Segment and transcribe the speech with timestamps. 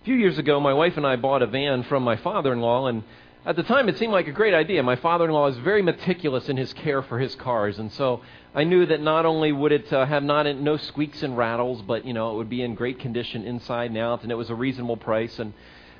[0.00, 2.62] A few years ago, my wife and I bought a van from my father in
[2.62, 3.02] law, and
[3.44, 4.82] at the time it seemed like a great idea.
[4.82, 8.22] My father in law is very meticulous in his care for his cars, and so
[8.54, 12.06] I knew that not only would it uh, have not no squeaks and rattles, but
[12.06, 14.54] you know it would be in great condition inside and out, and it was a
[14.54, 15.38] reasonable price.
[15.38, 15.52] And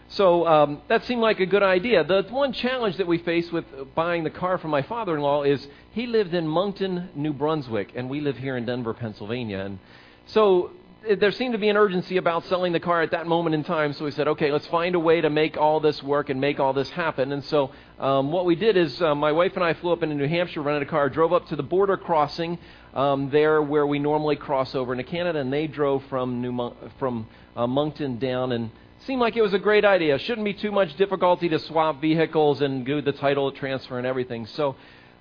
[0.09, 2.03] so um, that seemed like a good idea.
[2.03, 5.43] The one challenge that we faced with buying the car from my father in law
[5.43, 9.59] is he lived in Moncton, New Brunswick, and we live here in Denver, Pennsylvania.
[9.59, 9.79] And
[10.25, 10.71] so
[11.19, 13.93] there seemed to be an urgency about selling the car at that moment in time.
[13.95, 16.61] So we said, okay, let's find a way to make all this work and make
[16.61, 17.32] all this happen.
[17.32, 20.14] And so um, what we did is uh, my wife and I flew up into
[20.14, 22.59] New Hampshire, rented a car, drove up to the border crossing
[22.95, 26.76] um, there where we normally cross over into Canada, and they drove from New Mon-
[26.99, 27.26] from
[27.57, 28.71] uh, Moncton down and
[29.07, 30.18] seemed like it was a great idea.
[30.18, 34.47] Shouldn't be too much difficulty to swap vehicles and do the title transfer and everything.
[34.47, 34.77] So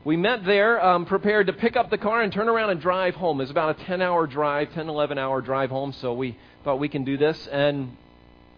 [0.06, 3.16] we met there, um, prepared to pick up the car and turn around and drive
[3.16, 3.42] home.
[3.42, 6.88] It's about a 10 hour drive, 10, 11 hour drive home, so we thought we
[6.88, 7.48] can do this.
[7.48, 7.98] And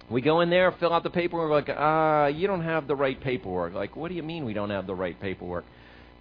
[0.09, 2.95] we go in there, fill out the paperwork, like, ah, uh, you don't have the
[2.95, 3.73] right paperwork.
[3.73, 5.65] Like, what do you mean we don't have the right paperwork?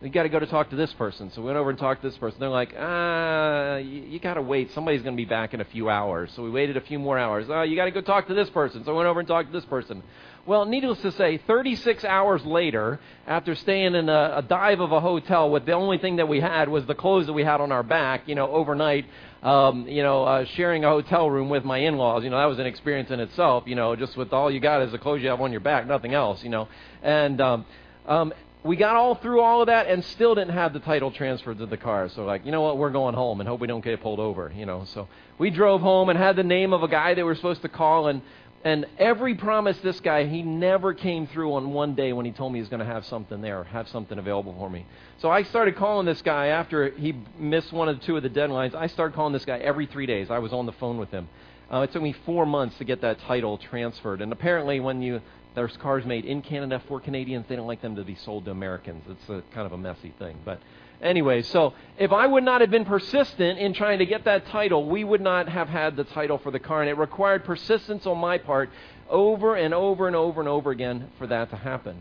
[0.02, 1.30] You got to go to talk to this person.
[1.34, 2.40] So we went over and talked to this person.
[2.40, 4.72] They're like, ah, you, you got to wait.
[4.72, 6.30] Somebody's going to be back in a few hours.
[6.34, 7.46] So we waited a few more hours.
[7.50, 8.82] Oh, you got to go talk to this person.
[8.84, 10.02] So I went over and talked to this person.
[10.46, 15.00] Well, needless to say, 36 hours later, after staying in a, a dive of a
[15.00, 17.70] hotel with the only thing that we had was the clothes that we had on
[17.70, 19.04] our back, you know, overnight,
[19.42, 22.58] um, you know, uh, sharing a hotel room with my in-laws, you know, that was
[22.58, 25.28] an experience in itself, you know, just with all you got is the clothes you
[25.28, 26.68] have on your back, nothing else, you know.
[27.02, 27.66] And um,
[28.06, 31.58] um, we got all through all of that and still didn't have the title transferred
[31.58, 32.08] to the car.
[32.08, 34.52] So like, you know what, we're going home and hope we don't get pulled over,
[34.54, 34.84] you know.
[34.92, 35.08] So
[35.38, 37.68] we drove home and had the name of a guy that we were supposed to
[37.68, 38.22] call and
[38.62, 42.52] and every promise this guy, he never came through on one day when he told
[42.52, 44.84] me he was going to have something there, have something available for me.
[45.18, 48.28] So I started calling this guy after he missed one of the two of the
[48.28, 48.74] deadlines.
[48.74, 50.30] I started calling this guy every three days.
[50.30, 51.26] I was on the phone with him.
[51.72, 54.20] Uh, it took me four months to get that title transferred.
[54.20, 55.22] And apparently, when you
[55.54, 58.50] there's cars made in Canada for Canadians, they don't like them to be sold to
[58.50, 59.04] Americans.
[59.08, 60.60] It's a kind of a messy thing, but
[61.02, 64.86] Anyway, so if I would not have been persistent in trying to get that title,
[64.86, 66.82] we would not have had the title for the car.
[66.82, 68.70] And it required persistence on my part
[69.08, 71.98] over and over and over and over again for that to happen.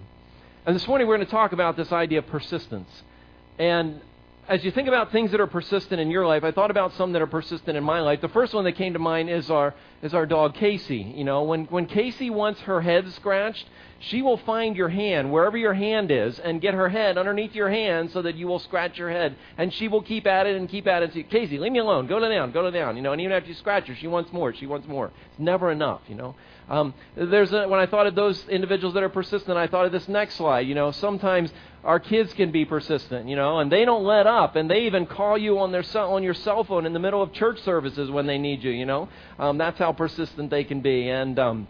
[0.66, 2.90] And this morning we're going to talk about this idea of persistence.
[3.58, 4.02] And
[4.50, 7.14] as you think about things that are persistent in your life, I thought about some
[7.14, 8.20] that are persistent in my life.
[8.20, 11.14] The first one that came to mind is our is our dog Casey.
[11.16, 13.68] You know, when when Casey wants her head scratched,
[14.00, 17.70] she will find your hand wherever your hand is and get her head underneath your
[17.70, 20.70] hand so that you will scratch your head, and she will keep at it and
[20.70, 21.30] keep at it.
[21.30, 22.08] Casey, leave me alone.
[22.08, 22.52] Go to down.
[22.52, 22.96] Go to down.
[22.96, 24.54] You know, and even after you scratch her, she wants more.
[24.54, 25.12] She wants more.
[25.32, 26.02] It's never enough.
[26.08, 26.36] You know.
[26.70, 29.92] Um, there's a, when I thought of those individuals that are persistent, I thought of
[29.92, 30.68] this next slide.
[30.68, 31.52] You know, sometimes
[31.84, 35.06] our kids can be persistent, you know, and they don't let up, and they even
[35.06, 38.12] call you on their cell, on your cell phone in the middle of church services
[38.12, 39.10] when they need you, you know.
[39.40, 41.10] Um, that's how persistent they can be.
[41.10, 41.68] And um,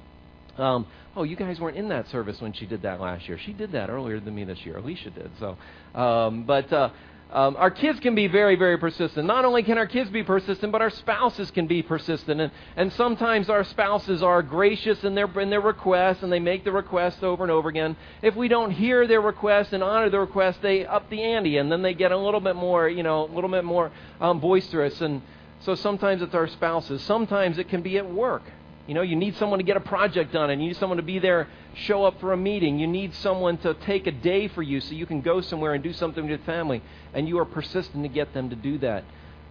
[0.58, 3.38] um, oh, you guys weren't in that service when she did that last year.
[3.38, 4.78] She did that earlier than me this year.
[4.78, 5.32] Alicia did.
[5.40, 5.58] So,
[6.00, 6.90] um, but uh,
[7.32, 9.28] um, our kids can be very, very persistent.
[9.28, 12.42] Not only can our kids be persistent, but our spouses can be persistent.
[12.42, 16.64] And, and sometimes our spouses are gracious in their, in their requests, and they make
[16.64, 17.96] the request over and over again.
[18.24, 21.72] If we don't hear their request and honor the request, they up the ante, and
[21.72, 25.00] then they get a little bit more, you know, a little bit more um, boisterous.
[25.00, 25.22] And
[25.62, 27.02] so sometimes it's our spouses.
[27.04, 28.44] Sometimes it can be at work.
[28.88, 31.04] You know, you need someone to get a project done, and you need someone to
[31.04, 32.80] be there, show up for a meeting.
[32.80, 35.84] You need someone to take a day for you so you can go somewhere and
[35.84, 36.82] do something with your family,
[37.14, 39.04] and you are persistent to get them to do that.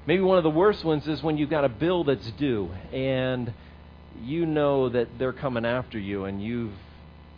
[0.07, 3.53] Maybe one of the worst ones is when you've got a bill that's due, and
[4.23, 6.73] you know that they're coming after you, and you've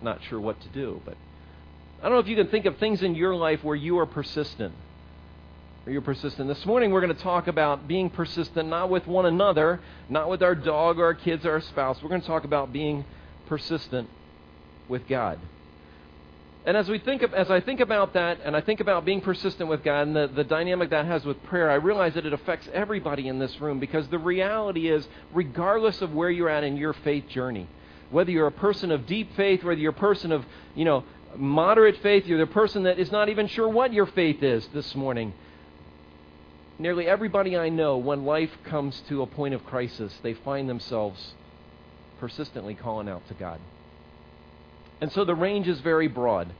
[0.00, 1.02] not sure what to do.
[1.04, 1.16] But
[1.98, 4.06] I don't know if you can think of things in your life where you are
[4.06, 4.74] persistent
[5.86, 6.46] or you're persistent.
[6.48, 10.42] This morning we're going to talk about being persistent, not with one another, not with
[10.42, 12.02] our dog or our kids or our spouse.
[12.02, 13.04] We're going to talk about being
[13.46, 14.08] persistent
[14.88, 15.38] with God.
[16.66, 19.22] And as we think of, as I think about that, and I think about being
[19.22, 22.34] persistent with God and the, the dynamic that has with prayer, I realize that it
[22.34, 26.76] affects everybody in this room because the reality is, regardless of where you're at in
[26.76, 27.66] your faith journey,
[28.10, 30.44] whether you're a person of deep faith, whether you're a person of,
[30.74, 31.04] you know,
[31.34, 34.94] moderate faith, you're the person that is not even sure what your faith is this
[34.94, 35.32] morning
[36.80, 41.34] nearly everybody I know, when life comes to a point of crisis, they find themselves
[42.18, 43.60] persistently calling out to God.
[45.00, 46.52] And so the range is very broad.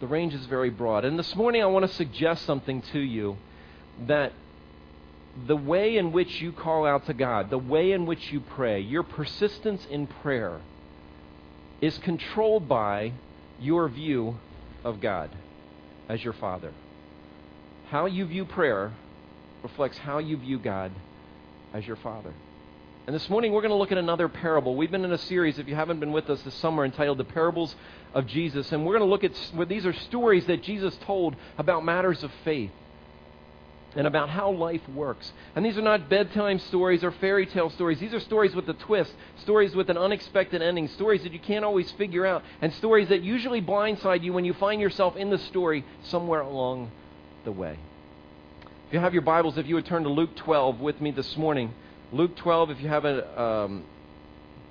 [0.00, 1.04] The range is very broad.
[1.04, 3.36] And this morning I want to suggest something to you
[4.06, 4.32] that
[5.46, 8.80] the way in which you call out to God, the way in which you pray,
[8.80, 10.60] your persistence in prayer
[11.80, 13.12] is controlled by
[13.60, 14.38] your view
[14.82, 15.30] of God
[16.08, 16.72] as your Father.
[17.90, 18.92] How you view prayer
[19.62, 20.92] reflects how you view God
[21.74, 22.32] as your Father.
[23.06, 24.76] And this morning we're going to look at another parable.
[24.76, 27.24] We've been in a series, if you haven't been with us this summer, entitled The
[27.24, 27.74] Parables
[28.12, 28.70] of Jesus.
[28.70, 32.22] And we're going to look at, well, these are stories that Jesus told about matters
[32.22, 32.70] of faith
[33.96, 35.32] and about how life works.
[35.56, 37.98] And these are not bedtime stories or fairy tale stories.
[37.98, 41.64] These are stories with a twist, stories with an unexpected ending, stories that you can't
[41.64, 45.38] always figure out, and stories that usually blindside you when you find yourself in the
[45.38, 46.90] story somewhere along
[47.44, 47.78] the way.
[48.88, 51.36] If you have your Bibles, if you would turn to Luke 12 with me this
[51.36, 51.74] morning.
[52.10, 53.84] Luke 12, if you have it um,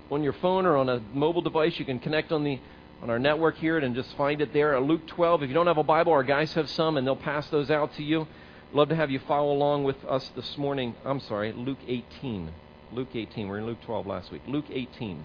[0.09, 2.59] on your phone or on a mobile device, you can connect on the
[3.03, 4.79] on our network here and just find it there.
[4.81, 5.43] Luke 12.
[5.43, 7.93] If you don't have a Bible, our guys have some, and they'll pass those out
[7.97, 8.27] to you.
[8.73, 10.95] Love to have you follow along with us this morning.
[11.05, 12.51] I'm sorry, Luke 18.
[12.93, 13.45] Luke 18.
[13.45, 14.41] We were in Luke 12 last week.
[14.47, 15.23] Luke 18.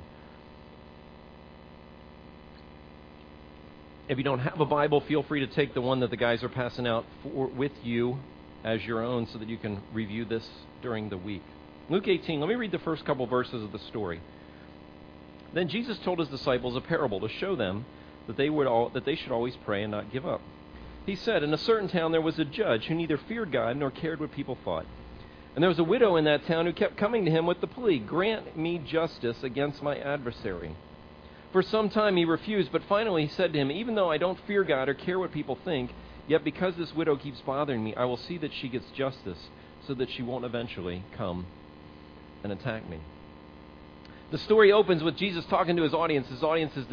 [4.11, 6.43] If you don't have a Bible, feel free to take the one that the guys
[6.43, 8.19] are passing out for, with you
[8.65, 10.49] as your own so that you can review this
[10.83, 11.43] during the week.
[11.89, 14.21] Luke 18, let me read the first couple verses of the story.
[15.53, 17.85] Then Jesus told his disciples a parable to show them
[18.27, 20.41] that they, would all, that they should always pray and not give up.
[21.05, 23.91] He said, In a certain town there was a judge who neither feared God nor
[23.91, 24.87] cared what people thought.
[25.55, 27.67] And there was a widow in that town who kept coming to him with the
[27.67, 30.75] plea, Grant me justice against my adversary.
[31.53, 34.39] For some time he refused, but finally he said to him, Even though I don't
[34.47, 35.91] fear God or care what people think,
[36.27, 39.39] yet because this widow keeps bothering me, I will see that she gets justice,
[39.87, 41.47] so that she won't eventually come
[42.43, 42.99] and attack me.
[44.31, 46.27] The story opens with Jesus talking to his audience.
[46.29, 46.87] His audience is,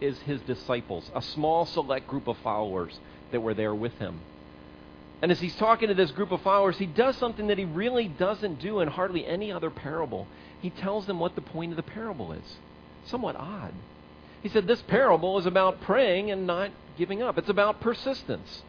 [0.00, 2.98] is his disciples, a small, select group of followers
[3.30, 4.20] that were there with him.
[5.22, 8.08] And as he's talking to this group of followers, he does something that he really
[8.08, 10.26] doesn't do in hardly any other parable.
[10.60, 12.56] He tells them what the point of the parable is.
[13.06, 13.72] Somewhat odd.
[14.42, 18.62] He said, This parable is about praying and not giving up, it's about persistence.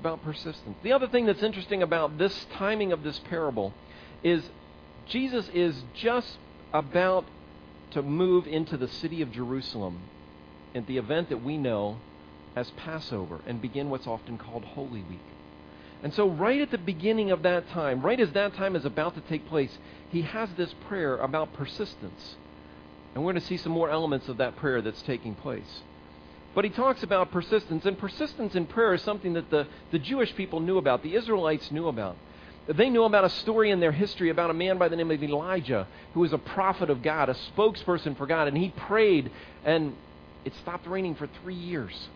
[0.00, 0.76] About persistence.
[0.82, 3.74] The other thing that's interesting about this timing of this parable
[4.22, 4.42] is
[5.06, 6.38] Jesus is just
[6.72, 7.26] about
[7.90, 9.98] to move into the city of Jerusalem
[10.74, 11.98] at the event that we know
[12.56, 15.20] as Passover and begin what's often called Holy Week.
[16.02, 19.14] And so, right at the beginning of that time, right as that time is about
[19.16, 19.76] to take place,
[20.08, 22.36] he has this prayer about persistence.
[23.14, 25.82] And we're going to see some more elements of that prayer that's taking place.
[26.54, 30.34] But he talks about persistence, and persistence in prayer is something that the, the Jewish
[30.34, 32.16] people knew about, the Israelites knew about.
[32.66, 35.22] They knew about a story in their history about a man by the name of
[35.22, 39.30] Elijah, who was a prophet of God, a spokesperson for God, and he prayed,
[39.64, 39.94] and
[40.44, 42.08] it stopped raining for three years.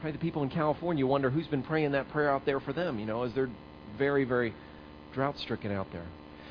[0.00, 2.98] Probably the people in California wonder who's been praying that prayer out there for them,
[2.98, 3.50] you know, as they're
[3.96, 4.54] very, very
[5.12, 6.06] drought stricken out there.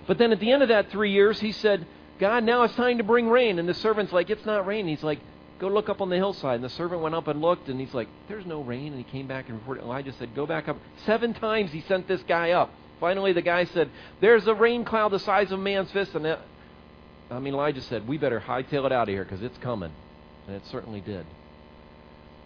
[0.08, 1.86] But then at the end of that three years, he said,
[2.20, 3.60] God, now it's time to bring rain.
[3.60, 4.88] And the servant's like, It's not rain.
[4.88, 5.20] He's like,
[5.60, 6.56] Go look up on the hillside.
[6.56, 8.88] And the servant went up and looked, and he's like, There's no rain.
[8.88, 9.84] And he came back and reported.
[9.84, 10.78] Elijah said, Go back up.
[11.06, 12.72] Seven times he sent this guy up.
[13.00, 13.90] Finally, the guy said,
[14.22, 16.16] There's a rain cloud the size of a man's fist.
[16.16, 16.38] And
[17.30, 19.92] I mean, Elijah said, We better hightail it out of here because it's coming.
[20.48, 21.26] And it certainly did.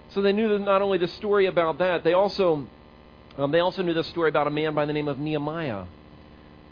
[0.09, 2.67] So they knew not only the story about that, they also
[3.37, 5.85] um, they also knew the story about a man by the name of Nehemiah,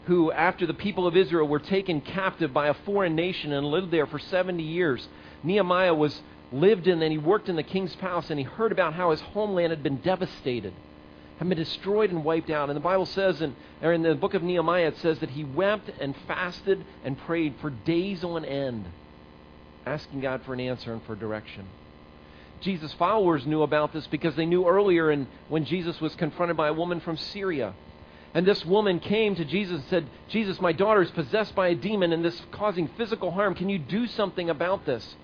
[0.06, 3.90] who, after the people of Israel were taken captive by a foreign nation and lived
[3.90, 5.06] there for 70 years,
[5.42, 6.20] Nehemiah was
[6.52, 9.20] lived in and he worked in the king's palace and he heard about how his
[9.20, 10.72] homeland had been devastated,
[11.38, 12.70] had been destroyed and wiped out.
[12.70, 15.42] And the Bible says, in, or in the book of Nehemiah, it says that he
[15.42, 18.84] wept and fasted and prayed for days on end,
[19.84, 21.66] asking God for an answer and for direction.
[22.60, 26.68] Jesus' followers knew about this because they knew earlier in, when Jesus was confronted by
[26.68, 27.74] a woman from Syria.
[28.36, 31.74] And this woman came to Jesus and said, Jesus, my daughter is possessed by a
[31.74, 33.54] demon and this is causing physical harm.
[33.54, 35.16] Can you do something about this?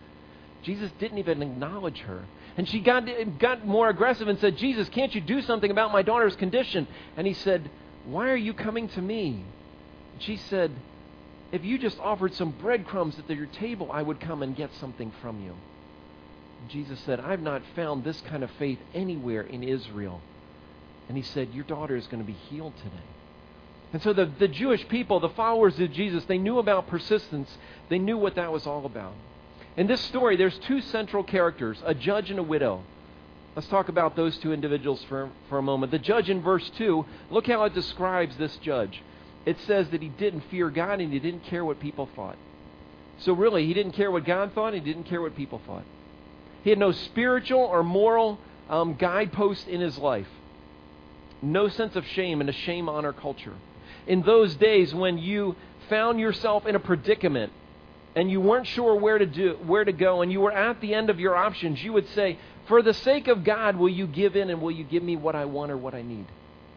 [0.63, 2.25] Jesus didn't even acknowledge her.
[2.57, 3.07] And she got,
[3.39, 6.89] got more aggressive and said, Jesus, can't you do something about my daughter's condition?
[7.19, 7.71] And he said,
[8.07, 9.45] Why are you coming to me?
[10.15, 10.71] And she said,
[11.53, 15.13] If you just offered some breadcrumbs at your table, I would come and get something
[15.21, 15.55] from you.
[16.71, 20.23] Jesus said, I've not found this kind of faith anywhere in Israel.
[21.09, 23.05] And he said, Your daughter is going to be healed today.
[23.93, 27.51] And so the, the Jewish people, the followers of Jesus, they knew about persistence.
[27.89, 29.13] They knew what that was all about.
[29.77, 32.83] In this story, there's two central characters a judge and a widow.
[33.55, 35.93] Let's talk about those two individuals for, for a moment.
[35.93, 39.03] The judge in verse 2, look how it describes this judge.
[39.45, 42.37] It says that he didn't fear God and he didn't care what people thought.
[43.19, 45.85] So, really, he didn't care what God thought, he didn't care what people thought.
[46.65, 48.39] He had no spiritual or moral
[48.71, 50.29] um, guidepost in his life.
[51.43, 53.55] No sense of shame in a shame honor culture.
[54.07, 55.57] In those days when you
[55.89, 57.53] found yourself in a predicament
[58.15, 60.95] and you weren't sure where to do where to go and you were at the
[60.95, 64.37] end of your options, you would say, "For the sake of God, will you give
[64.37, 66.27] in and will you give me what I want or what I need?"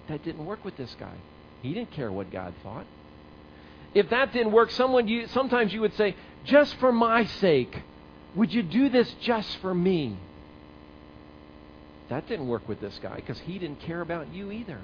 [0.07, 1.15] That didn't work with this guy.
[1.61, 2.85] He didn't care what God thought.
[3.95, 7.81] if that didn't work, someone you, sometimes you would say, just for my sake,
[8.35, 10.17] would you do this just for me?
[12.09, 14.79] That didn't work with this guy because he didn't care about you either.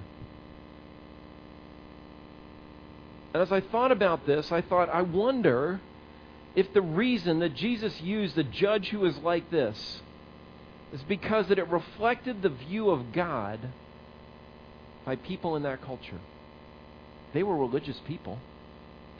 [3.34, 5.80] And as I thought about this, I thought, I wonder
[6.56, 10.02] if the reason that Jesus used a judge who was like this
[10.92, 13.60] is because that it reflected the view of God
[15.06, 16.20] by people in that culture.
[17.34, 18.40] They were religious people.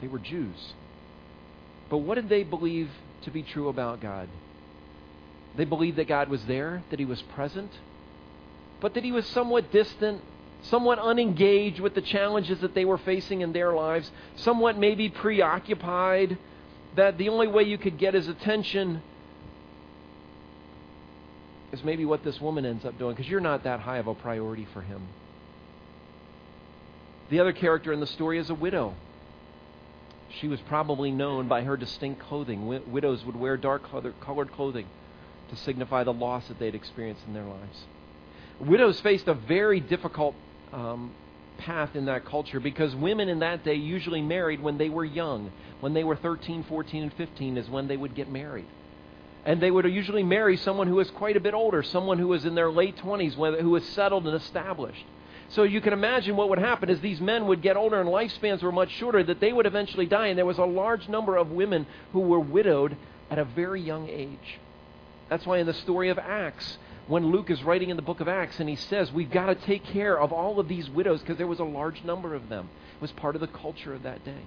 [0.02, 0.74] They were Jews.
[1.88, 2.90] But what did they believe
[3.22, 4.28] to be true about God?
[5.56, 7.70] They believed that God was there, that He was present,
[8.82, 10.20] but that He was somewhat distant,
[10.64, 16.36] somewhat unengaged with the challenges that they were facing in their lives, somewhat maybe preoccupied,
[16.96, 19.00] that the only way you could get His attention
[21.72, 24.14] is maybe what this woman ends up doing, because you're not that high of a
[24.14, 25.08] priority for Him.
[27.30, 28.94] The other character in the story is a widow.
[30.40, 32.66] She was probably known by her distinct clothing.
[32.90, 33.84] Widows would wear dark
[34.20, 34.86] colored clothing
[35.50, 37.84] to signify the loss that they'd experienced in their lives.
[38.60, 40.34] Widows faced a very difficult
[40.72, 41.12] um,
[41.58, 45.50] path in that culture because women in that day usually married when they were young.
[45.80, 48.66] When they were 13, 14, and 15 is when they would get married.
[49.44, 52.44] And they would usually marry someone who was quite a bit older, someone who was
[52.44, 55.04] in their late 20s, who was settled and established.
[55.48, 58.62] So you can imagine what would happen as these men would get older and lifespans
[58.62, 60.28] were much shorter, that they would eventually die.
[60.28, 62.96] And there was a large number of women who were widowed
[63.30, 64.60] at a very young age.
[65.28, 66.78] That's why in the story of Acts,
[67.08, 69.54] when Luke is writing in the book of Acts and he says, We've got to
[69.54, 72.68] take care of all of these widows because there was a large number of them.
[72.96, 74.42] It was part of the culture of that day.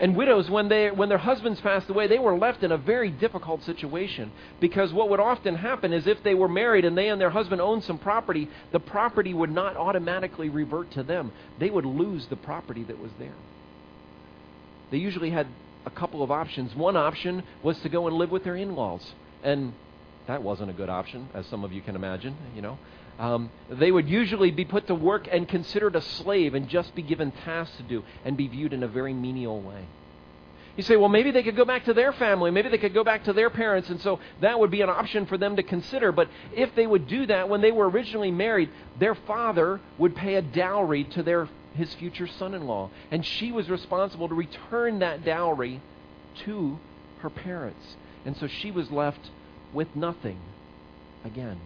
[0.00, 3.10] And widows, when, they, when their husbands passed away, they were left in a very
[3.10, 7.20] difficult situation because what would often happen is if they were married and they and
[7.20, 11.32] their husband owned some property, the property would not automatically revert to them.
[11.58, 13.34] They would lose the property that was there.
[14.92, 15.48] They usually had
[15.84, 16.76] a couple of options.
[16.76, 19.14] One option was to go and live with their in laws.
[19.42, 19.72] And
[20.28, 22.78] that wasn't a good option, as some of you can imagine, you know.
[23.18, 27.02] Um, they would usually be put to work and considered a slave and just be
[27.02, 29.86] given tasks to do and be viewed in a very menial way.
[30.76, 32.52] You say, well, maybe they could go back to their family.
[32.52, 33.90] Maybe they could go back to their parents.
[33.90, 36.12] And so that would be an option for them to consider.
[36.12, 38.70] But if they would do that when they were originally married,
[39.00, 42.90] their father would pay a dowry to their, his future son in law.
[43.10, 45.80] And she was responsible to return that dowry
[46.44, 46.78] to
[47.22, 47.96] her parents.
[48.24, 49.30] And so she was left
[49.72, 50.38] with nothing
[51.24, 51.60] again.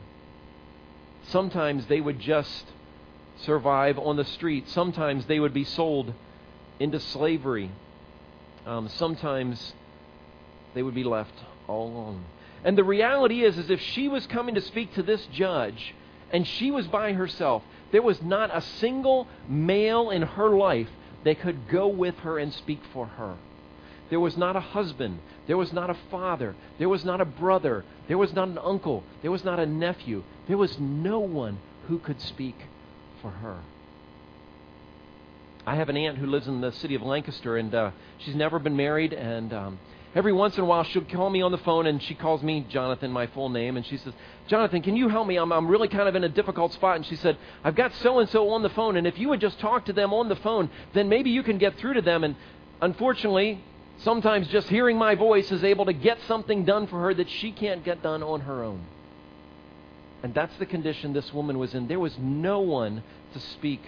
[1.29, 2.65] Sometimes they would just
[3.43, 4.69] survive on the street.
[4.69, 6.13] Sometimes they would be sold
[6.79, 7.71] into slavery.
[8.67, 9.75] Um, sometimes
[10.75, 11.35] they would be left
[11.69, 12.25] all alone.
[12.65, 15.95] And the reality is, is if she was coming to speak to this judge
[16.31, 20.89] and she was by herself, there was not a single male in her life
[21.25, 23.37] that could go with her and speak for her.
[24.13, 25.21] There was not a husband.
[25.47, 26.55] There was not a father.
[26.79, 27.83] There was not a brother.
[28.09, 29.05] There was not an uncle.
[29.23, 30.23] There was not a nephew.
[30.47, 31.57] There was no one
[31.89, 32.57] who could speak
[33.23, 33.61] for her.
[35.67, 38.59] I have an aunt who lives in the city of Lancaster, and uh, she's never
[38.59, 39.15] been married.
[39.15, 39.79] And um,
[40.15, 42.67] every once in a while, she'll call me on the phone, and she calls me
[42.69, 44.13] Jonathan, my full name, and she says,
[44.47, 45.37] "Jonathan, can you help me?
[45.37, 48.19] I'm, I'm really kind of in a difficult spot." And she said, "I've got so
[48.19, 50.37] and so on the phone, and if you would just talk to them on the
[50.37, 52.37] phone, then maybe you can get through to them." And
[52.83, 53.65] unfortunately,
[53.99, 57.53] sometimes just hearing my voice is able to get something done for her that she
[57.53, 58.85] can't get done on her own.
[60.23, 61.89] And that's the condition this woman was in.
[61.89, 63.83] There was no one to speak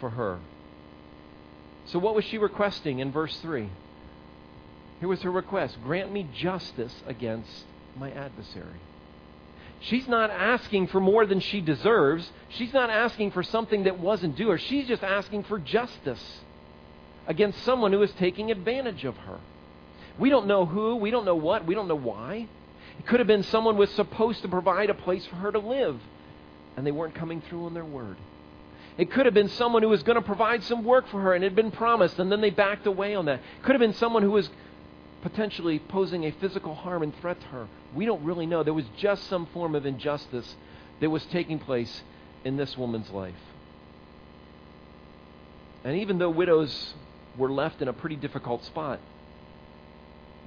[0.00, 0.38] for her.
[1.86, 3.68] So, what was she requesting in verse 3?
[4.98, 7.64] Here was her request Grant me justice against
[7.96, 8.80] my adversary.
[9.80, 12.30] She's not asking for more than she deserves.
[12.50, 14.58] She's not asking for something that wasn't due her.
[14.58, 16.22] She's just asking for justice
[17.26, 19.38] against someone who is taking advantage of her.
[20.18, 22.46] We don't know who, we don't know what, we don't know why.
[22.98, 25.98] It could have been someone was supposed to provide a place for her to live,
[26.76, 28.16] and they weren't coming through on their word.
[28.98, 31.42] It could have been someone who was going to provide some work for her and
[31.42, 33.38] had been promised, and then they backed away on that.
[33.38, 34.50] It could have been someone who was
[35.22, 37.68] potentially posing a physical harm and threat to her.
[37.94, 38.62] We don't really know.
[38.62, 40.56] There was just some form of injustice
[41.00, 42.02] that was taking place
[42.44, 43.34] in this woman's life.
[45.84, 46.94] And even though widows
[47.40, 49.00] were left in a pretty difficult spot,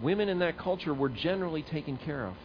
[0.02, 2.36] women in that culture were generally taken care of.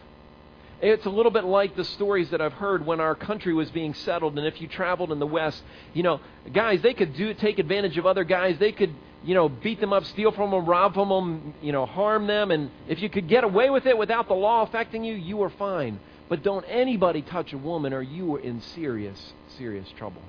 [0.81, 3.93] It's a little bit like the stories that I've heard when our country was being
[3.93, 5.61] settled, and if you traveled in the West,
[5.93, 6.21] you know,
[6.53, 8.57] guys, they could do take advantage of other guys.
[8.59, 11.85] They could, you know, beat them up, steal from them, rob from them, you know,
[11.85, 15.15] harm them, and if you could get away with it without the law affecting you,
[15.15, 15.99] you were fine.
[16.29, 20.21] But don't anybody touch a woman, or you were in serious, serious trouble.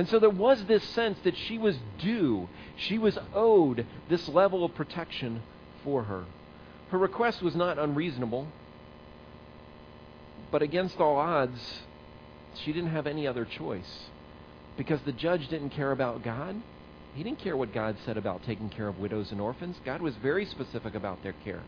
[0.00, 4.64] And so there was this sense that she was due, she was owed this level
[4.64, 5.42] of protection
[5.84, 6.24] for her.
[6.88, 8.46] Her request was not unreasonable,
[10.50, 11.82] but against all odds,
[12.54, 14.06] she didn't have any other choice.
[14.78, 16.56] Because the judge didn't care about God.
[17.14, 19.76] He didn't care what God said about taking care of widows and orphans.
[19.84, 21.60] God was very specific about their care.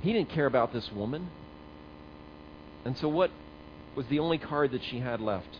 [0.00, 1.28] He didn't care about this woman.
[2.84, 3.32] And so, what
[3.96, 5.58] was the only card that she had left?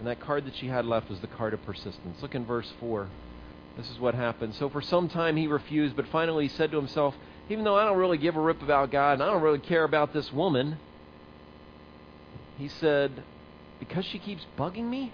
[0.00, 2.22] And that card that she had left was the card of persistence.
[2.22, 3.06] Look in verse 4.
[3.76, 4.54] This is what happened.
[4.54, 7.14] So, for some time he refused, but finally he said to himself,
[7.50, 9.84] Even though I don't really give a rip about God and I don't really care
[9.84, 10.78] about this woman,
[12.56, 13.22] he said,
[13.78, 15.12] Because she keeps bugging me,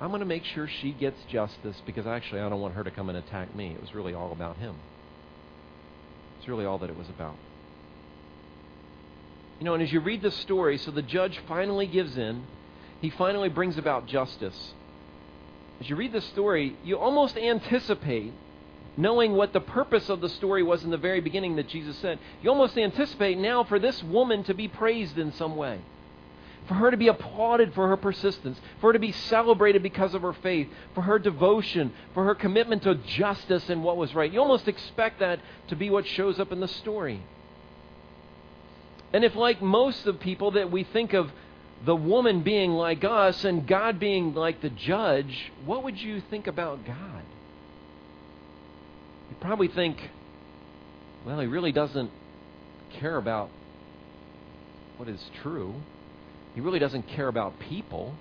[0.00, 2.90] I'm going to make sure she gets justice because actually I don't want her to
[2.90, 3.72] come and attack me.
[3.72, 4.76] It was really all about him.
[6.38, 7.34] It's really all that it was about.
[9.58, 12.44] You know, and as you read the story, so the judge finally gives in.
[13.00, 14.74] He finally brings about justice.
[15.80, 18.32] As you read the story, you almost anticipate,
[18.96, 22.18] knowing what the purpose of the story was in the very beginning that Jesus said,
[22.42, 25.80] you almost anticipate now for this woman to be praised in some way
[26.70, 30.22] for her to be applauded for her persistence, for her to be celebrated because of
[30.22, 34.32] her faith, for her devotion, for her commitment to justice and what was right.
[34.32, 37.24] You almost expect that to be what shows up in the story.
[39.12, 41.32] And if, like most of people, that we think of
[41.84, 46.46] the woman being like us and God being like the judge, what would you think
[46.46, 47.22] about God?
[49.30, 50.10] You'd probably think,
[51.24, 52.10] well, he really doesn't
[52.98, 53.50] care about
[54.96, 55.74] what is true.
[56.54, 58.14] He really doesn't care about people.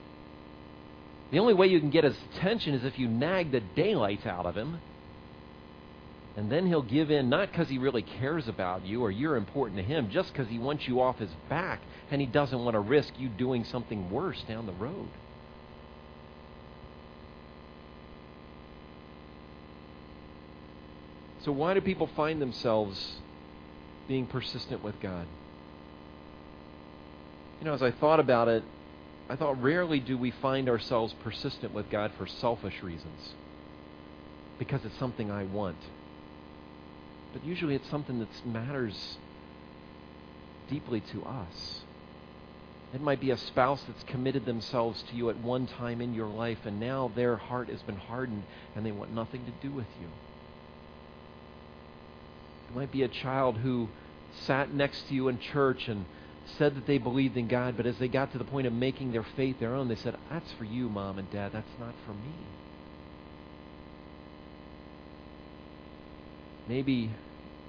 [1.31, 4.45] The only way you can get his attention is if you nag the daylights out
[4.45, 4.79] of him.
[6.39, 9.75] And then he'll give in, not because he really cares about you or you're important
[9.75, 12.79] to him, just because he wants you off his back and he doesn't want to
[12.79, 15.09] risk you doing something worse down the road.
[21.43, 23.17] So, why do people find themselves
[24.07, 25.27] being persistent with God?
[27.59, 28.63] You know, as I thought about it,
[29.29, 33.33] I thought rarely do we find ourselves persistent with God for selfish reasons.
[34.57, 35.75] Because it's something I want.
[37.33, 39.17] But usually it's something that matters
[40.69, 41.81] deeply to us.
[42.93, 46.27] It might be a spouse that's committed themselves to you at one time in your
[46.27, 48.43] life, and now their heart has been hardened
[48.75, 50.07] and they want nothing to do with you.
[52.69, 53.89] It might be a child who
[54.45, 56.05] sat next to you in church and
[56.57, 59.11] said that they believed in God, but as they got to the point of making
[59.11, 61.51] their faith their own, they said, That's for you, mom and dad.
[61.51, 62.33] That's not for me.
[66.69, 67.09] Maybe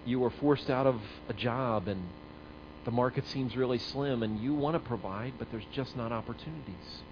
[0.04, 2.06] you were forced out of a job and
[2.84, 7.02] the market seems really slim and you want to provide, but there's just not opportunities.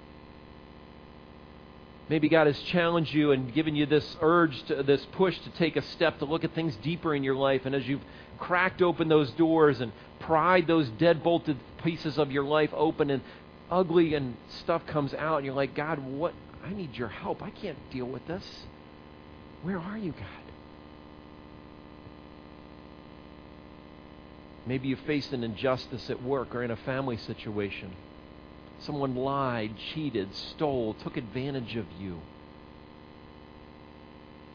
[2.10, 5.76] Maybe God has challenged you and given you this urge, to, this push to take
[5.76, 7.62] a step to look at things deeper in your life.
[7.64, 8.04] And as you've
[8.38, 13.22] cracked open those doors and pried those dead bolted pieces of your life open and
[13.70, 17.42] ugly and stuff comes out and you're like, God, what I need your help.
[17.42, 18.44] I can't deal with this.
[19.62, 20.48] Where are you, God?
[24.68, 27.96] Maybe you faced an injustice at work or in a family situation.
[28.80, 32.20] Someone lied, cheated, stole, took advantage of you,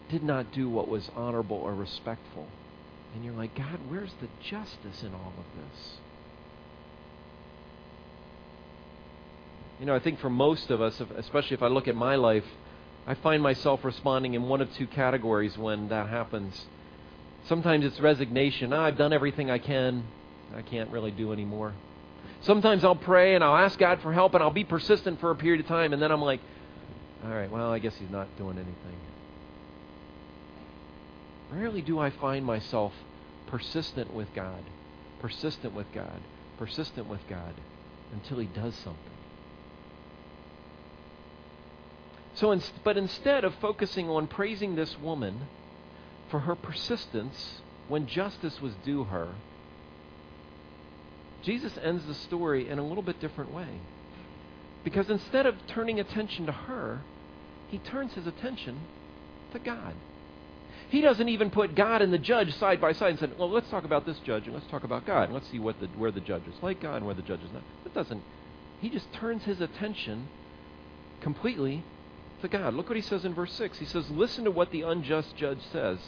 [0.09, 2.47] did not do what was honorable or respectful.
[3.15, 5.97] And you're like, God, where's the justice in all of this?
[9.79, 12.45] You know, I think for most of us, especially if I look at my life,
[13.07, 16.67] I find myself responding in one of two categories when that happens.
[17.47, 18.71] Sometimes it's resignation.
[18.73, 20.03] Oh, I've done everything I can.
[20.55, 21.73] I can't really do anymore.
[22.41, 25.35] Sometimes I'll pray and I'll ask God for help and I'll be persistent for a
[25.35, 26.41] period of time and then I'm like,
[27.23, 28.97] all right, well, I guess He's not doing anything.
[31.51, 32.93] Rarely do I find myself
[33.47, 34.63] persistent with God,
[35.19, 36.21] persistent with God,
[36.57, 37.53] persistent with God
[38.11, 38.99] until He does something.
[42.35, 45.47] So, but instead of focusing on praising this woman
[46.33, 49.35] for her persistence when justice was due her,
[51.43, 53.67] Jesus ends the story in a little bit different way.
[54.83, 57.01] Because instead of turning attention to her,
[57.69, 58.79] he turns his attention
[59.51, 59.93] to God.
[60.89, 63.69] He doesn't even put God and the judge side by side and said, "Well, let's
[63.69, 66.11] talk about this judge and let's talk about God and let's see what the, where
[66.11, 68.23] the judge is like God and where the judge is not." It doesn't.
[68.81, 70.29] He just turns his attention
[71.21, 71.83] completely
[72.41, 72.73] to God.
[72.73, 73.77] Look what he says in verse six.
[73.77, 75.99] He says, "Listen to what the unjust judge says."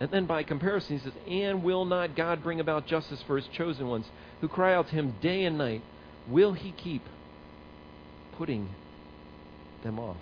[0.00, 3.46] And then by comparison, he says, And will not God bring about justice for his
[3.48, 4.06] chosen ones
[4.40, 5.82] who cry out to him day and night?
[6.28, 7.02] Will he keep
[8.36, 8.68] putting
[9.82, 10.16] them off.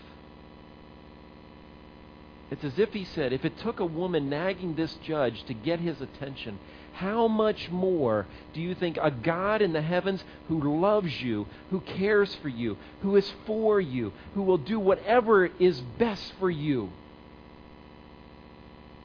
[2.50, 5.80] It's as if he said, if it took a woman nagging this judge to get
[5.80, 6.58] his attention,
[6.92, 11.80] how much more do you think a God in the heavens who loves you, who
[11.80, 16.90] cares for you, who is for you, who will do whatever is best for you,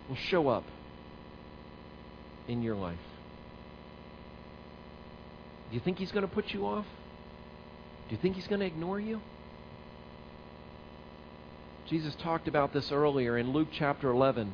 [0.07, 0.63] will show up
[2.47, 2.97] in your life?
[5.69, 6.85] Do you think he's going to put you off?
[8.07, 9.21] Do you think he's going to ignore you?
[11.87, 14.51] Jesus talked about this earlier in Luke chapter 11.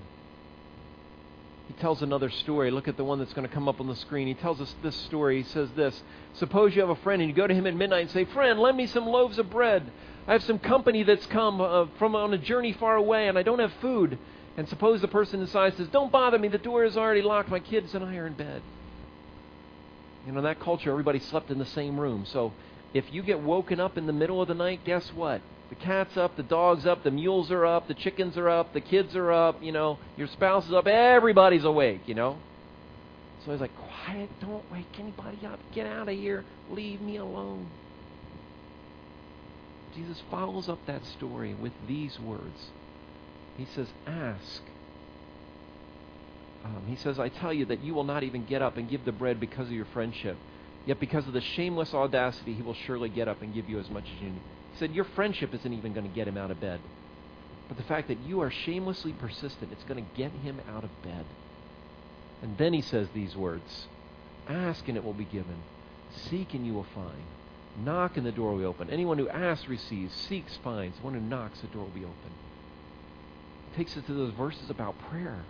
[1.68, 2.72] He tells another story.
[2.72, 4.28] Look at the one that's going to come up on the screen.
[4.28, 5.42] He tells us this story.
[5.42, 6.02] He says this
[6.34, 8.60] Suppose you have a friend and you go to him at midnight and say, Friend,
[8.60, 9.92] lend me some loaves of bread.
[10.28, 13.44] I have some company that's come uh, from on a journey far away and I
[13.44, 14.18] don't have food.
[14.56, 16.48] And suppose the person inside says, Don't bother me.
[16.48, 17.50] The door is already locked.
[17.50, 18.62] My kids and I are in bed.
[20.26, 22.26] You know, in that culture, everybody slept in the same room.
[22.26, 22.54] So
[22.94, 25.42] if you get woken up in the middle of the night, guess what?
[25.70, 28.82] The cat's up, the dog's up, the mules are up, the chickens are up, the
[28.82, 32.38] kids are up, you know, your spouse is up, everybody's awake, you know.
[33.44, 37.68] So he's like, quiet, don't wake anybody up, get out of here, leave me alone.
[39.96, 42.70] Jesus follows up that story with these words.
[43.58, 44.63] He says, Ask.
[46.66, 49.04] Um, he says, I tell you that you will not even get up and give
[49.04, 50.38] the bread because of your friendship.
[50.86, 53.89] Yet because of the shameless audacity, he will surely get up and give you as
[53.89, 54.42] much as you need.
[54.72, 56.80] He said, Your friendship isn't even going to get him out of bed.
[57.68, 61.02] But the fact that you are shamelessly persistent, it's going to get him out of
[61.02, 61.26] bed.
[62.42, 63.88] And then he says these words
[64.48, 65.63] Ask and it will be given,
[66.30, 67.24] seek and you will find,
[67.84, 68.89] knock and the door will be open.
[68.89, 72.32] Anyone who asks receives, seeks finds, one who knocks, the door will be open.
[73.75, 75.43] Takes us to those verses about prayer.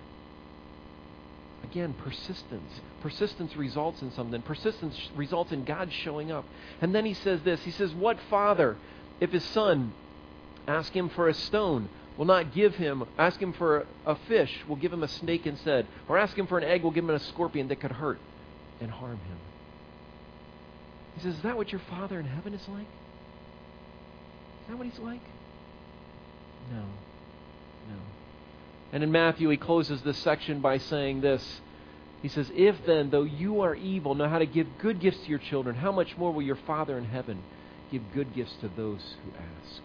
[1.64, 2.82] Again, persistence.
[3.02, 4.42] Persistence results in something.
[4.42, 6.46] Persistence results in God showing up.
[6.82, 8.78] And then he says this He says, What father,
[9.20, 9.94] if his son
[10.68, 14.76] ask him for a stone, will not give him, ask him for a fish, will
[14.76, 15.88] give him a snake instead?
[16.08, 18.20] Or ask him for an egg, will give him a scorpion that could hurt
[18.80, 19.38] and harm him?
[21.16, 22.82] He says, Is that what your Father in heaven is like?
[22.82, 25.22] Is that what he's like?
[26.72, 26.84] No.
[27.90, 27.96] No.
[28.92, 31.62] And in Matthew, he closes this section by saying this.
[32.22, 35.30] He says, If then, though you are evil, know how to give good gifts to
[35.30, 37.44] your children, how much more will your Father in heaven
[37.92, 39.82] give good gifts to those who ask?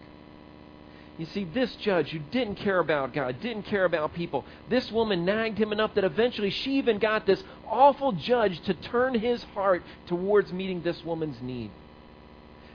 [1.19, 5.25] You see, this judge who didn't care about God, didn't care about people, this woman
[5.25, 9.83] nagged him enough that eventually she even got this awful judge to turn his heart
[10.07, 11.71] towards meeting this woman's need.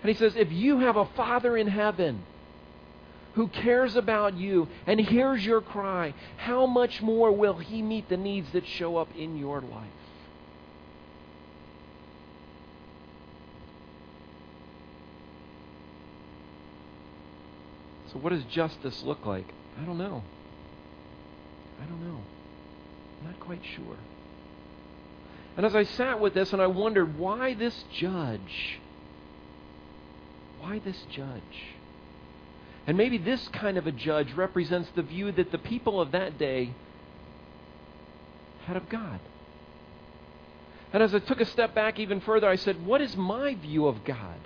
[0.02, 2.22] And he says, If you have a Father in heaven,
[3.34, 8.16] who cares about you and hears your cry, how much more will He meet the
[8.16, 9.88] needs that show up in your life?
[18.12, 19.46] So, what does justice look like?
[19.80, 20.22] I don't know.
[21.82, 22.20] I don't know.
[23.20, 23.96] I'm not quite sure.
[25.56, 28.78] And as I sat with this and I wondered why this judge?
[30.60, 31.74] Why this judge?
[32.86, 36.38] And maybe this kind of a judge represents the view that the people of that
[36.38, 36.74] day
[38.66, 39.20] had of God.
[40.92, 43.86] And as I took a step back even further, I said, What is my view
[43.86, 44.38] of God?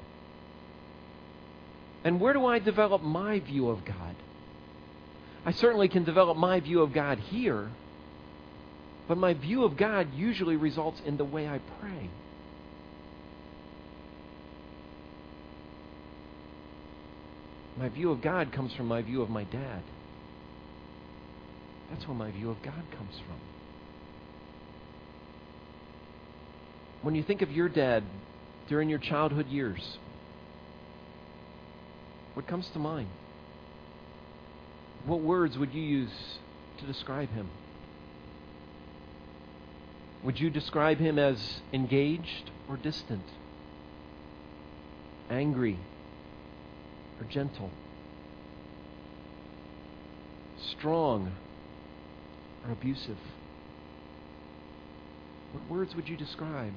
[2.04, 4.14] And where do I develop my view of God?
[5.44, 7.70] I certainly can develop my view of God here,
[9.06, 12.10] but my view of God usually results in the way I pray.
[17.78, 19.82] My view of God comes from my view of my dad.
[21.90, 23.36] That's where my view of God comes from.
[27.02, 28.02] When you think of your dad
[28.68, 29.98] during your childhood years,
[32.34, 33.08] what comes to mind?
[35.06, 36.38] What words would you use
[36.78, 37.48] to describe him?
[40.24, 43.24] Would you describe him as engaged or distant?
[45.30, 45.78] Angry
[47.20, 47.70] or gentle?
[50.78, 51.32] Strong
[52.66, 53.18] or abusive?
[55.52, 56.72] What words would you describe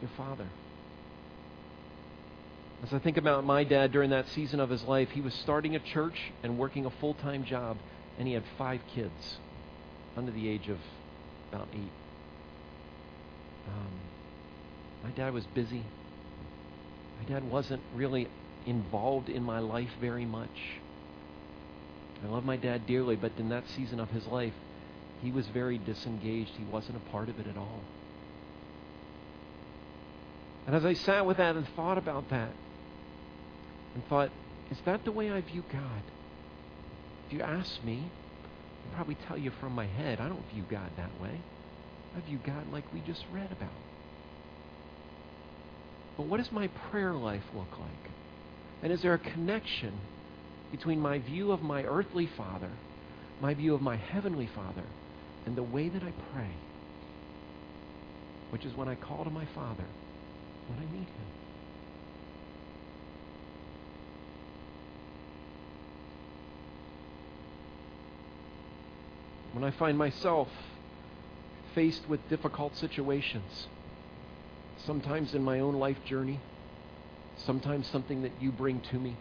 [0.00, 0.46] your father?
[2.82, 5.76] As I think about my dad during that season of his life, he was starting
[5.76, 7.76] a church and working a full time job,
[8.18, 9.36] and he had five kids
[10.16, 10.78] under the age of
[11.52, 11.92] about eight.
[13.68, 13.92] Um,
[15.04, 15.84] my dad was busy.
[17.20, 18.26] My dad wasn't really
[18.66, 20.80] involved in my life very much.
[22.24, 24.54] I love my dad dearly, but in that season of his life,
[25.22, 26.50] he was very disengaged.
[26.56, 27.80] He wasn't a part of it at all.
[30.66, 32.50] And as I sat with that and thought about that,
[33.94, 34.30] and thought,
[34.70, 36.02] Is that the way I view God?
[37.26, 38.04] If you ask me,
[38.86, 41.40] I'll probably tell you from my head, I don't view God that way.
[42.16, 43.70] I view God like we just read about.
[46.16, 48.10] But what does my prayer life look like?
[48.82, 49.92] And is there a connection
[50.72, 52.70] between my view of my earthly father,
[53.40, 54.84] my view of my heavenly father,
[55.46, 56.50] and the way that I pray?
[58.50, 59.84] Which is when I call to my father,
[60.68, 61.26] when I need him.
[69.52, 70.48] When I find myself
[71.74, 73.66] faced with difficult situations,
[74.86, 76.40] sometimes in my own life journey,
[77.38, 79.16] sometimes something that you bring to me.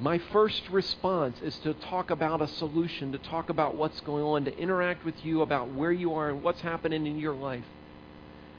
[0.00, 4.44] My first response is to talk about a solution, to talk about what's going on,
[4.44, 7.64] to interact with you about where you are and what's happening in your life.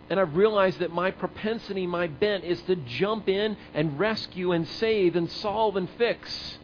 [0.09, 4.67] And I've realized that my propensity, my bent, is to jump in and rescue and
[4.67, 6.57] save and solve and fix.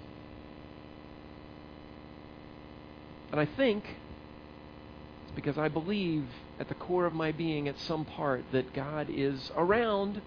[3.31, 3.83] And I think
[5.23, 6.25] it's because I believe
[6.59, 10.21] at the core of my being, at some part, that God is around,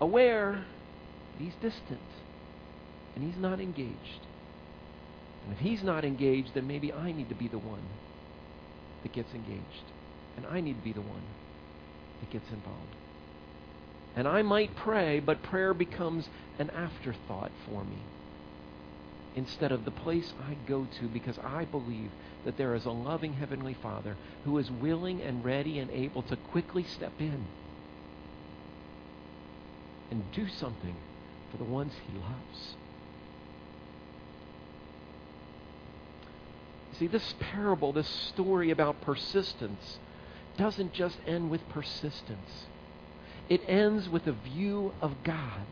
[0.00, 0.64] aware,
[1.38, 2.00] He's distant,
[3.14, 4.26] and He's not engaged.
[5.44, 7.82] And if He's not engaged, then maybe I need to be the one
[9.02, 9.92] that gets engaged.
[10.36, 11.22] And I need to be the one
[12.20, 12.96] that gets involved.
[14.16, 16.28] And I might pray, but prayer becomes
[16.58, 17.98] an afterthought for me
[19.36, 22.10] instead of the place I go to because I believe
[22.46, 26.36] that there is a loving Heavenly Father who is willing and ready and able to
[26.36, 27.44] quickly step in
[30.10, 30.96] and do something
[31.50, 32.76] for the ones He loves.
[36.98, 39.98] See, this parable, this story about persistence,
[40.56, 42.66] doesn't just end with persistence.
[43.48, 45.66] It ends with a view of God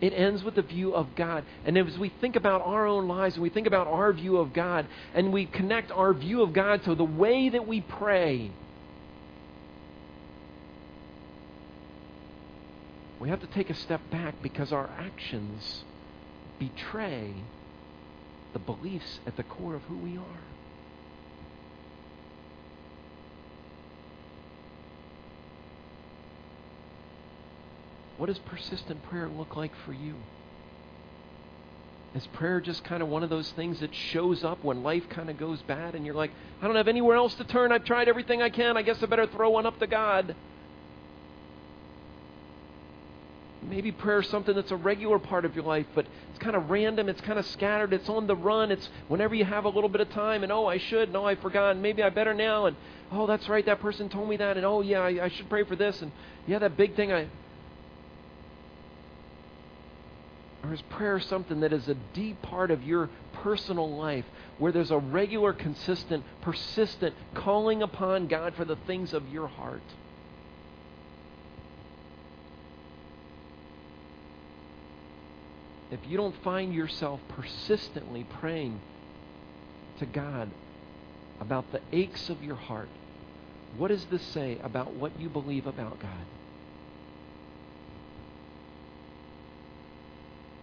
[0.00, 1.44] it ends with the view of God.
[1.64, 4.52] And as we think about our own lives and we think about our view of
[4.52, 8.50] God and we connect our view of God to the way that we pray,
[13.20, 15.84] we have to take a step back because our actions
[16.58, 17.34] betray
[18.54, 20.40] the beliefs at the core of who we are.
[28.16, 30.14] What does persistent prayer look like for you?
[32.14, 35.30] Is prayer just kind of one of those things that shows up when life kind
[35.30, 37.70] of goes bad and you're like, I don't have anywhere else to turn.
[37.70, 38.76] I've tried everything I can.
[38.76, 40.34] I guess I better throw one up to God.
[43.70, 46.70] Maybe prayer is something that's a regular part of your life, but it's kind of
[46.70, 47.08] random.
[47.08, 47.92] It's kind of scattered.
[47.92, 48.72] It's on the run.
[48.72, 51.12] It's whenever you have a little bit of time, and oh, I should.
[51.12, 51.70] No, I forgot.
[51.70, 52.66] And maybe I better now.
[52.66, 52.76] And
[53.12, 53.64] oh, that's right.
[53.64, 54.56] That person told me that.
[54.56, 56.02] And oh, yeah, I, I should pray for this.
[56.02, 56.10] And
[56.48, 57.12] yeah, that big thing.
[57.12, 57.28] I
[60.64, 64.26] Or is prayer something that is a deep part of your personal life
[64.58, 69.82] where there's a regular, consistent, persistent calling upon God for the things of your heart?
[75.90, 78.80] If you don't find yourself persistently praying
[79.98, 80.50] to God
[81.40, 82.88] about the aches of your heart,
[83.76, 86.26] what does this say about what you believe about God?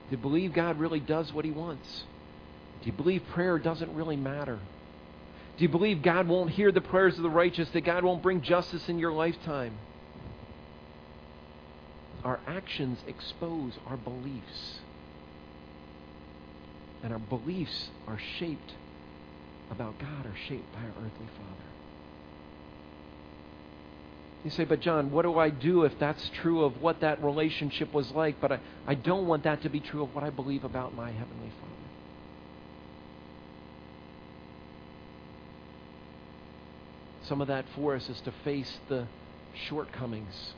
[0.10, 2.04] Do you believe God really does what He wants?
[2.82, 4.60] Do you believe prayer doesn't really matter?
[5.58, 8.42] Do you believe God won't hear the prayers of the righteous, that God won't bring
[8.42, 9.74] justice in your lifetime?
[12.24, 14.80] Our actions expose our beliefs.
[17.04, 18.74] And our beliefs are shaped
[19.70, 21.68] about God, are shaped by our earthly Father.
[24.44, 27.94] You say, but John, what do I do if that's true of what that relationship
[27.94, 28.40] was like?
[28.40, 31.12] But I, I don't want that to be true of what I believe about my
[31.12, 31.74] Heavenly Father.
[37.24, 39.06] Some of that for us is to face the
[39.68, 40.54] shortcomings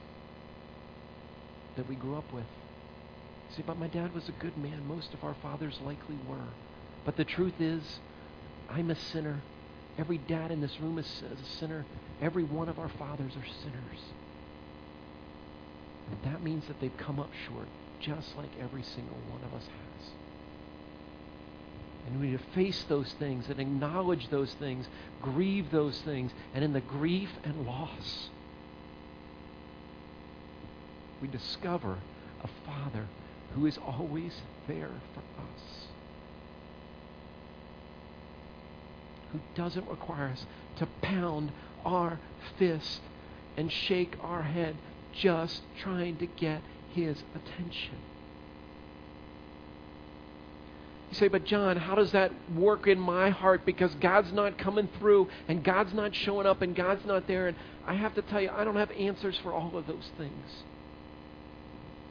[1.76, 2.46] that we grew up with.
[3.56, 4.88] See, but my dad was a good man.
[4.88, 6.50] Most of our fathers likely were.
[7.06, 7.82] But the truth is,
[8.70, 9.42] I'm a sinner.
[9.98, 11.86] Every dad in this room is, a sinner.
[12.22, 14.02] Every one of our fathers are sinners.
[16.12, 17.68] And that means that they've come up short,
[18.00, 20.10] just like every single one of us has.
[22.08, 24.88] And we need to face those things and acknowledge those things,
[25.22, 28.30] grieve those things, and in the grief and loss,
[31.22, 31.98] we discover
[32.44, 33.06] a Father
[33.56, 34.34] who is always
[34.68, 35.80] there for us.
[39.32, 40.46] who doesn't require us
[40.78, 41.52] to pound
[41.86, 42.20] our
[42.58, 43.02] fist
[43.58, 44.76] and shake our head
[45.14, 46.62] just trying to get
[46.94, 47.98] his attention.
[51.10, 53.66] You say, but John, how does that work in my heart?
[53.66, 57.48] Because God's not coming through and God's not showing up and God's not there.
[57.48, 57.58] And
[57.88, 60.64] I have to tell you, I don't have answers for all of those things.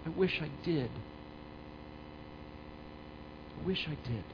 [0.04, 0.90] I wish I did.
[3.58, 4.24] I wish I did.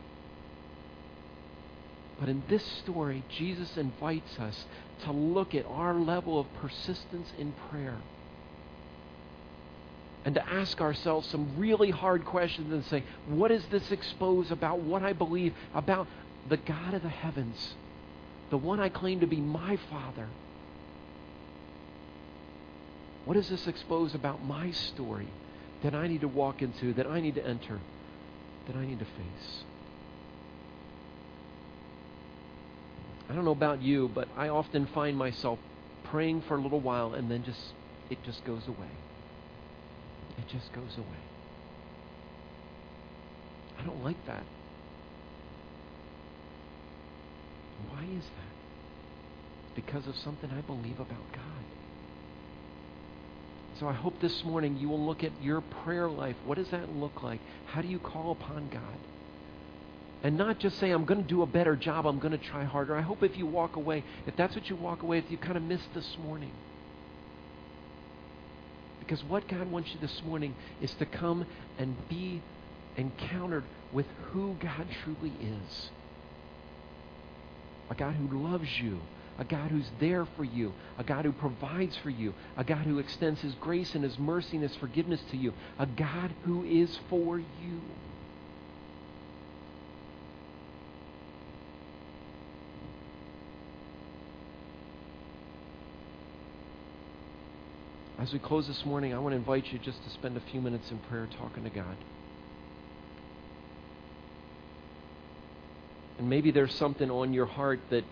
[2.20, 4.64] But in this story, Jesus invites us
[5.04, 7.96] to look at our level of persistence in prayer
[10.24, 14.78] and to ask ourselves some really hard questions and say, what does this expose about
[14.80, 16.06] what I believe about
[16.48, 17.74] the God of the heavens,
[18.50, 20.28] the one I claim to be my Father?
[23.26, 25.28] What does this expose about my story
[25.82, 27.80] that I need to walk into, that I need to enter,
[28.66, 29.64] that I need to face?
[33.28, 35.58] I don't know about you, but I often find myself
[36.04, 37.60] praying for a little while and then just
[38.10, 38.90] it just goes away.
[40.38, 41.24] It just goes away.
[43.78, 44.44] I don't like that.
[47.90, 49.74] Why is that?
[49.74, 51.53] Because of something I believe about God.
[53.78, 56.36] So I hope this morning you will look at your prayer life.
[56.44, 57.40] What does that look like?
[57.66, 58.98] How do you call upon God?
[60.22, 62.64] And not just say, I'm going to do a better job, I'm going to try
[62.64, 62.96] harder.
[62.96, 65.56] I hope if you walk away, if that's what you walk away with, you kind
[65.56, 66.52] of missed this morning.
[69.00, 71.44] Because what God wants you this morning is to come
[71.78, 72.40] and be
[72.96, 75.90] encountered with who God truly is
[77.90, 78.98] a God who loves you,
[79.38, 82.98] a God who's there for you, a God who provides for you, a God who
[82.98, 86.98] extends His grace and His mercy and His forgiveness to you, a God who is
[87.08, 87.80] for you.
[98.18, 100.60] As we close this morning, I want to invite you just to spend a few
[100.60, 101.96] minutes in prayer talking to God.
[106.18, 108.04] And maybe there's something on your heart that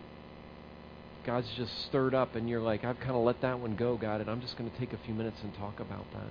[1.24, 4.20] God's just stirred up, and you're like, I've kind of let that one go, God,
[4.20, 6.26] and I'm just going to take a few minutes and talk about that.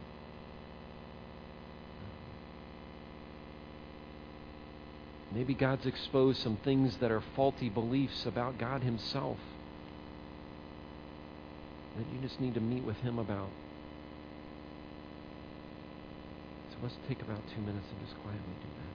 [5.33, 9.37] Maybe God's exposed some things that are faulty beliefs about God Himself
[11.97, 13.49] that you just need to meet with Him about.
[16.71, 18.90] So let's take about two minutes and just quietly do that.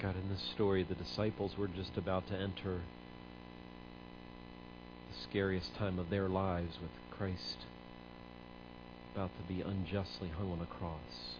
[0.00, 2.80] God, in this story, the disciples were just about to enter
[5.10, 7.58] the scariest time of their lives with Christ
[9.14, 11.36] about to be unjustly hung on a cross.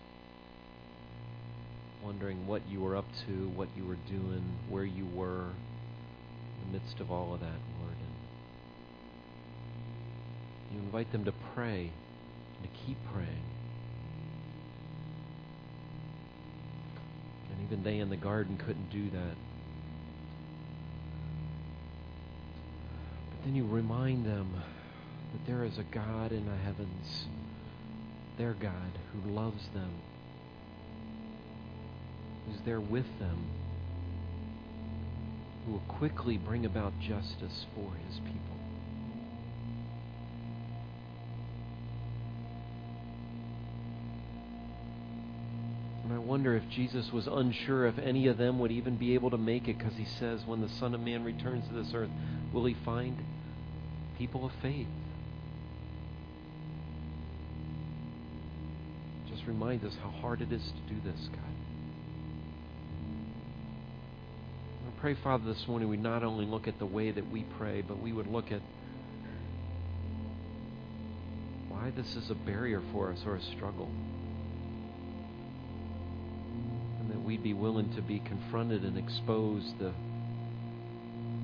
[2.05, 6.79] Wondering what you were up to, what you were doing, where you were in the
[6.79, 7.97] midst of all of that, Lord.
[10.69, 11.91] And you invite them to pray
[12.59, 13.50] and to keep praying.
[17.71, 19.37] Even they in the garden couldn't do that.
[23.31, 24.61] But then you remind them
[25.33, 27.27] that there is a God in the heavens,
[28.39, 29.93] their God, who loves them,
[32.47, 33.47] who's there with them,
[35.65, 38.60] who will quickly bring about justice for his people.
[46.41, 49.69] Wonder if Jesus was unsure if any of them would even be able to make
[49.69, 52.09] it because he says, when the Son of Man returns to this earth,
[52.55, 53.15] will he find
[54.17, 54.87] people of faith?
[59.29, 61.41] Just remind us how hard it is to do this, God.
[64.89, 67.83] I pray, Father, this morning we not only look at the way that we pray,
[67.83, 68.63] but we would look at
[71.69, 73.91] why this is a barrier for us or a struggle.
[77.41, 79.93] We'd be willing to be confronted and expose the,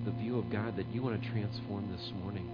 [0.05, 2.45] the view of God that you want to transform this morning.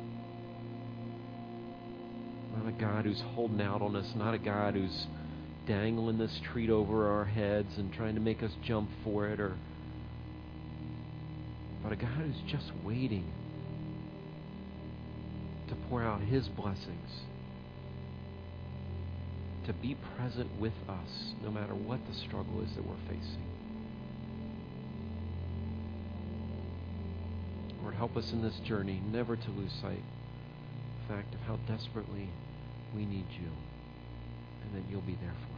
[2.56, 5.08] Not a God who's holding out on us, not a God who's
[5.66, 9.56] dangling this treat over our heads and trying to make us jump for it, or
[11.82, 13.24] but a God who's just waiting
[15.66, 17.10] to pour out His blessings
[19.66, 23.46] to be present with us no matter what the struggle is that we're facing.
[27.82, 31.56] Lord, help us in this journey never to lose sight of the fact of how
[31.68, 32.28] desperately
[32.94, 33.50] we need you
[34.64, 35.51] and that you'll be there for us.